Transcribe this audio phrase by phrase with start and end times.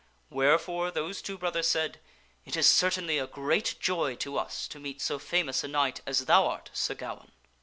[0.31, 1.99] Wherefore those two brothers said,"
[2.47, 6.25] It is certainly a great joy to us to meet so famous a knight as
[6.25, 7.31] thou art, Sir Gawaine."